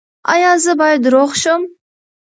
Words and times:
ایا 0.33 0.51
زه 0.63 0.73
باید 0.79 1.03
روغ 1.13 1.31
شم؟ 1.41 1.61